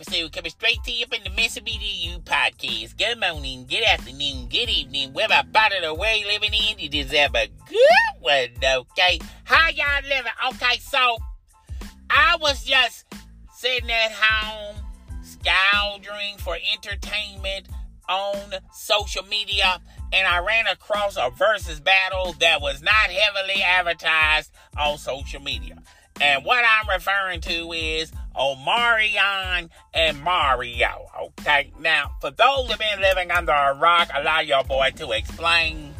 [0.00, 2.96] Episode coming straight to you from the Mississippi You podcast.
[2.96, 7.48] Good morning, good afternoon, good evening, part of the world living in, you deserve a
[7.68, 9.20] good one, okay?
[9.44, 10.32] How y'all living?
[10.54, 11.18] Okay, so
[12.08, 13.04] I was just
[13.52, 14.76] sitting at home,
[15.22, 17.68] scoundering for entertainment
[18.08, 19.82] on social media,
[20.14, 25.76] and I ran across a versus battle that was not heavily advertised on social media.
[26.22, 31.06] And what I'm referring to is Omarion and Mario.
[31.22, 35.94] Okay, now for those who've been living under a rock, allow your boy to explain.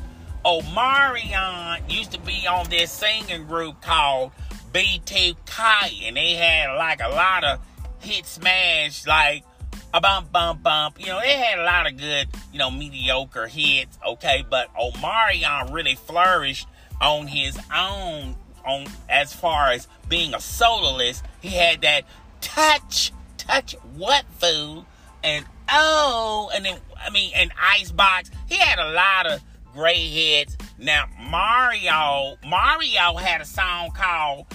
[0.45, 4.33] Omarion used to be on this singing group called
[4.73, 7.61] B2K, and they had like a lot of
[7.99, 9.45] hit smash, like
[9.93, 10.99] a bump, bump, bump.
[10.99, 15.73] You know, they had a lot of good, you know, mediocre hits, okay, but Omarion
[15.73, 16.69] really flourished
[17.01, 21.25] on his own on as far as being a soloist.
[21.41, 22.05] He had that
[22.41, 24.85] touch, touch what food,
[25.23, 28.31] and oh, and then I mean, and Icebox.
[28.49, 30.57] He had a lot of great hits.
[30.79, 34.47] Now Mario, Mario had a song called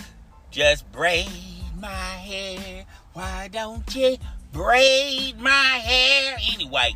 [0.51, 1.29] "Just Braid
[1.79, 4.17] My Hair." Why don't you
[4.51, 6.37] braid my hair?
[6.53, 6.95] Anyway,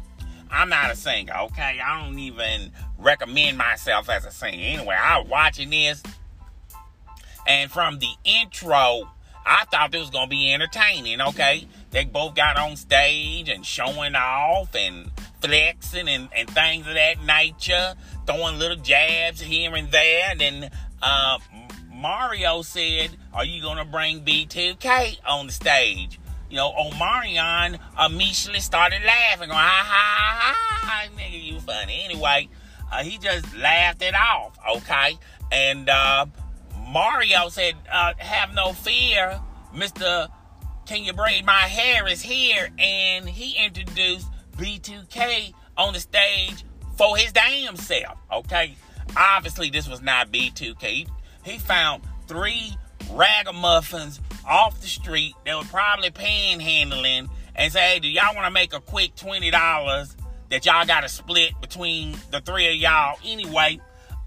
[0.52, 1.80] I'm not a singer, okay?
[1.82, 4.58] I don't even recommend myself as a singer.
[4.62, 6.04] Anyway, I was watching this,
[7.50, 9.10] and from the intro,
[9.44, 11.68] I thought this was gonna be entertaining, okay?
[11.90, 15.10] They both got on stage and showing off and
[15.42, 17.96] flexing and, and things of that nature,
[18.28, 20.30] throwing little jabs here and there.
[20.30, 21.40] And then uh,
[21.92, 26.20] Mario said, Are you gonna bring B2K on the stage?
[26.52, 32.04] You know, Omarion immediately started laughing, going, ha ha ha, ha nigga, you funny.
[32.06, 32.48] Anyway,
[32.92, 35.18] uh, he just laughed it off, okay?
[35.52, 36.28] And uh,
[36.90, 39.40] Mario said, uh, Have no fear,
[39.76, 40.28] Mr.
[40.86, 42.70] Can You Braid My Hair is here.
[42.80, 44.28] And he introduced
[44.58, 46.66] B2K on the stage
[46.98, 48.76] for his damn self, okay?
[49.16, 51.08] Obviously, this was not B2K.
[51.44, 52.74] He found three
[53.12, 58.52] ragamuffins off the street that were probably panhandling and say, hey, do y'all want to
[58.52, 60.16] make a quick $20
[60.50, 63.18] that y'all got to split between the three of y'all?
[63.26, 63.80] Anyway,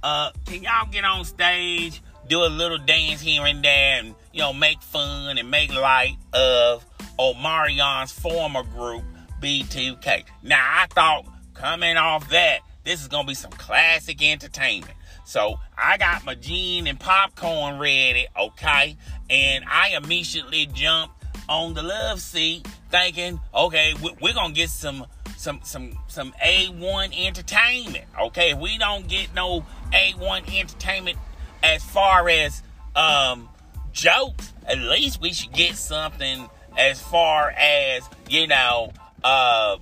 [0.03, 4.41] uh, can y'all get on stage, do a little dance here and there, and, you
[4.41, 6.82] know, make fun and make light of
[7.19, 9.04] Omarion's former group,
[9.43, 10.25] B2K.
[10.43, 14.94] Now, I thought coming off that, this is going to be some classic entertainment.
[15.26, 18.97] So I got my gin and popcorn ready, okay?
[19.28, 21.14] And I immediately jumped
[21.50, 25.06] on the love seat, thinking, okay, we're gonna get some
[25.37, 28.04] some some some A1 entertainment.
[28.20, 31.19] Okay, if we don't get no A1 entertainment
[31.62, 32.62] as far as
[32.95, 33.49] um
[33.93, 38.93] jokes, at least we should get something as far as, you know,
[39.23, 39.77] uh,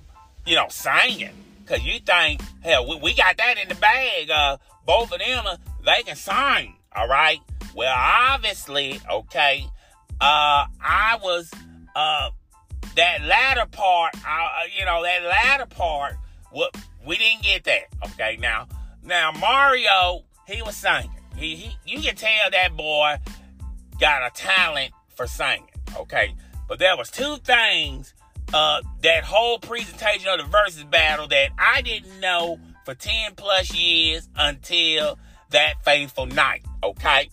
[0.47, 1.31] you know, singing.
[1.67, 4.29] Cause you think, hell, we, we got that in the bag.
[4.31, 5.45] Uh, both of them,
[5.85, 6.75] they can sing.
[6.95, 7.39] All right.
[7.75, 9.67] Well, obviously, okay.
[10.21, 11.51] Uh, I was,
[11.95, 12.31] uh,
[12.97, 16.17] that latter part, uh, you know, that latter part,
[16.51, 16.77] what
[17.07, 17.85] we didn't get that.
[18.07, 18.37] Okay.
[18.41, 18.67] Now,
[19.05, 21.20] now Mario, he was singing.
[21.37, 23.17] He, he, you can tell that boy
[24.01, 25.69] got a talent for singing.
[25.97, 26.35] Okay.
[26.69, 28.15] But there was two things
[28.53, 33.75] uh, that whole presentation of the versus battle that I didn't know for 10 plus
[33.75, 35.19] years until
[35.51, 37.31] that fateful night, okay?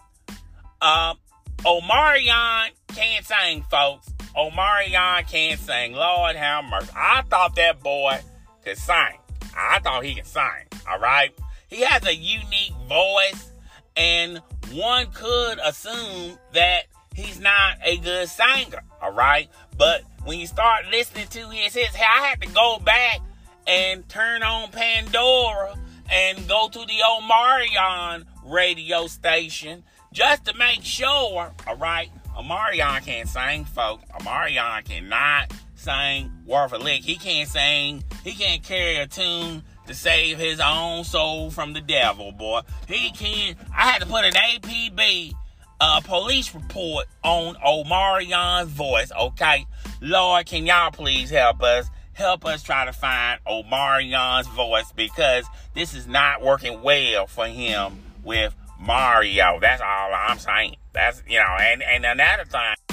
[0.82, 1.18] Um,
[1.60, 4.14] Omarion can't sing, folks.
[4.36, 5.94] Omarion can't sing.
[5.94, 6.92] Lord have mercy.
[6.96, 8.20] I thought that boy
[8.64, 9.18] could sing.
[9.56, 11.32] I thought he could sing, all right?
[11.68, 13.52] He has a unique voice,
[13.98, 14.42] and
[14.72, 16.84] one could assume that
[17.16, 19.50] he's not a good singer, all right?
[19.78, 23.22] But when you start listening to his hits, I had to go back
[23.66, 25.76] and turn on Pandora
[26.12, 29.84] and go to the Omarion radio station
[30.14, 34.06] just to make sure, all right, Omarion can't sing, folks.
[34.20, 37.04] Omarion cannot sing worth a lick.
[37.04, 41.82] He can't sing, he can't carry a tune to save his own soul from the
[41.82, 42.62] devil, boy.
[42.88, 43.58] He can't.
[43.76, 45.34] I had to put an APB
[45.80, 49.66] uh, police report on Omarion's voice, okay?
[50.02, 51.90] Lord, can y'all please help us?
[52.14, 55.46] Help us try to find Omarion's voice because
[55.76, 59.60] this is not working well for him with Mario.
[59.60, 60.78] That's all I'm saying.
[60.94, 62.87] That's, you know, and, and another thing.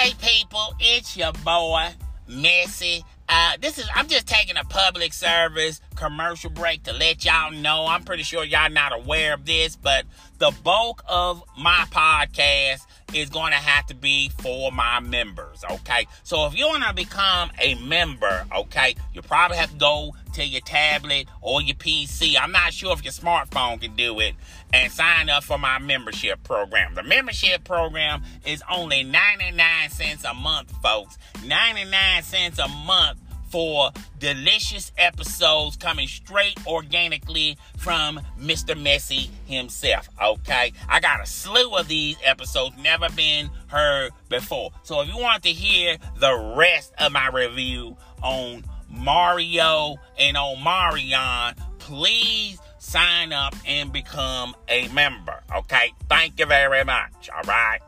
[0.00, 1.90] Hey people, it's your boy,
[2.26, 7.52] Messy Uh, this is I'm just taking a public service commercial break to let y'all
[7.52, 7.84] know.
[7.86, 10.06] I'm pretty sure y'all not aware of this, but
[10.38, 16.06] the bulk of my podcast is going to have to be for my members, okay?
[16.22, 20.44] So if you want to become a member, okay, you probably have to go to
[20.44, 22.34] your tablet or your PC.
[22.40, 24.34] I'm not sure if your smartphone can do it
[24.72, 26.94] and sign up for my membership program.
[26.94, 31.18] The membership program is only 99 cents a month, folks.
[31.44, 33.18] 99 cents a month
[33.50, 33.90] for
[34.20, 38.80] delicious episodes coming straight organically from Mr.
[38.80, 40.08] Messy himself.
[40.22, 44.70] Okay, I got a slew of these episodes, never been heard before.
[44.84, 51.56] So if you want to hear the rest of my review on Mario and Omarion,
[51.78, 55.40] please sign up and become a member.
[55.56, 57.30] Okay, thank you very much.
[57.34, 57.80] All right.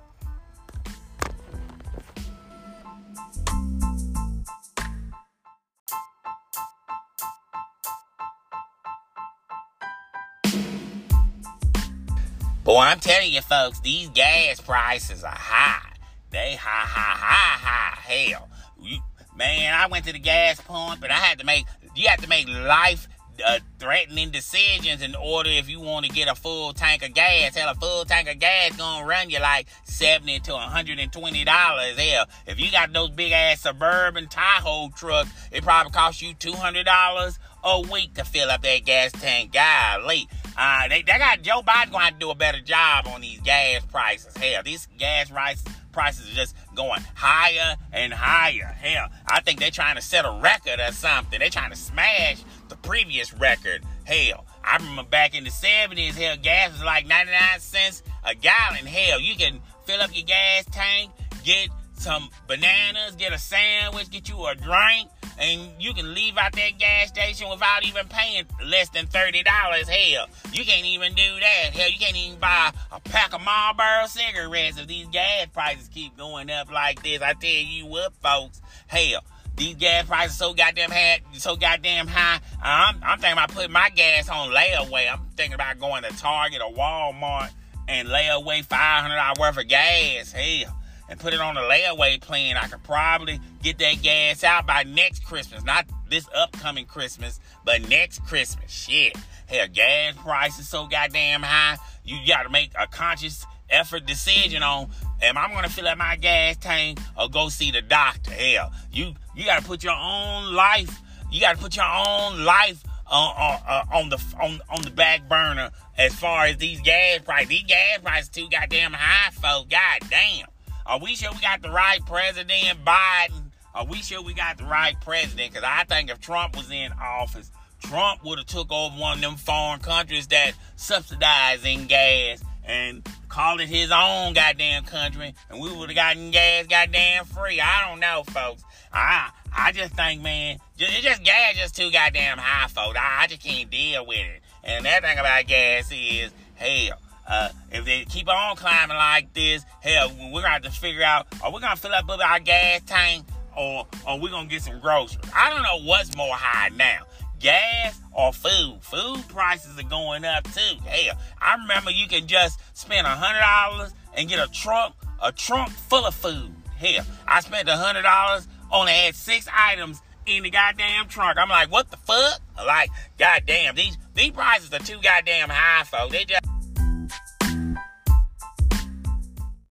[12.65, 15.97] Boy, I'm telling you, folks, these gas prices are high.
[16.31, 18.01] They high, high, high, high.
[18.01, 18.49] Hell,
[18.81, 19.01] you,
[19.37, 21.67] man, I went to the gas pump and I had to make.
[21.95, 23.07] You have to make life
[23.45, 27.55] uh, threatening decisions in order if you want to get a full tank of gas.
[27.55, 31.45] Hell, a full tank of gas gonna run you like seventy to hundred and twenty
[31.45, 31.99] dollars.
[31.99, 36.53] Hell, if you got those big ass suburban Tahoe trucks, it probably costs you two
[36.53, 39.53] hundred dollars a week to fill up that gas tank.
[39.53, 40.29] Golly.
[40.57, 43.23] Uh, they, they got Joe Biden going to have to do a better job on
[43.23, 44.37] these gas prices.
[44.37, 48.77] Hell, these gas prices prices are just going higher and higher.
[48.81, 51.39] Hell, I think they're trying to set a record or something.
[51.39, 53.85] They're trying to smash the previous record.
[54.05, 58.87] Hell, I remember back in the 70s, hell, gas was like 99 cents a gallon.
[58.87, 61.11] Hell, you can fill up your gas tank,
[61.45, 65.09] get some bananas, get a sandwich, get you a drink,
[65.43, 69.45] and you can leave out that gas station without even paying less than $30.
[69.45, 71.75] Hell, you can't even do that.
[71.75, 76.17] Hell, you can't even buy a pack of Marlboro cigarettes if these gas prices keep
[76.17, 77.21] going up like this.
[77.21, 78.63] I tell you what, folks.
[78.87, 79.25] Hell,
[79.57, 82.39] these gas prices so goddamn high, so goddamn high.
[82.63, 85.13] I'm, I'm thinking about putting my gas on layaway.
[85.13, 87.51] I'm thinking about going to Target or Walmart
[87.89, 90.31] and lay away $500 worth of gas.
[90.31, 90.73] Hell
[91.09, 94.85] and put it on a layaway plan, I could probably get that gas out by
[94.85, 95.65] next Christmas.
[95.65, 98.71] Not this upcoming Christmas, but next Christmas.
[98.71, 99.17] Shit.
[99.47, 101.77] Hell, gas prices so goddamn high.
[102.05, 104.91] You got to make a conscious effort decision on
[105.23, 108.33] am I to fill up my gas tank or go see the doctor?
[108.33, 111.01] Hell, you you got to put your own life.
[111.31, 114.91] You got to put your own life uh, uh, uh, on the on on the
[114.91, 117.49] back burner as far as these gas prices.
[117.49, 119.69] These gas prices too goddamn high, folks.
[119.71, 120.52] God damn.
[120.87, 123.51] Are we sure we got the right president, Biden?
[123.75, 125.53] Are we sure we got the right president?
[125.53, 127.51] Because I think if Trump was in office,
[127.81, 133.61] Trump would have took over one of them foreign countries that subsidizing gas and called
[133.61, 137.61] it his own goddamn country, and we would have gotten gas goddamn free.
[137.61, 138.63] I don't know, folks.
[138.93, 142.97] I I just think, man, just, just gas just too goddamn high, folks.
[142.99, 144.43] I, I just can't deal with it.
[144.65, 149.65] And that thing about gas is, hell, uh, if they keep on climbing like this,
[149.81, 153.25] hell, we're gonna have to figure out: are we gonna fill up our gas tank,
[153.57, 155.31] or are we gonna get some groceries?
[155.35, 157.01] I don't know what's more high now,
[157.39, 158.79] gas or food.
[158.81, 160.77] Food prices are going up too.
[160.85, 165.33] Hell, I remember you can just spend a hundred dollars and get a trunk, a
[165.33, 166.53] trunk full of food.
[166.77, 171.39] Hell, I spent a hundred dollars, only had six items in the goddamn trunk.
[171.39, 172.41] I'm like, what the fuck?
[172.57, 176.13] Like, goddamn, these these prices are too goddamn high, folks.
[176.13, 176.45] They just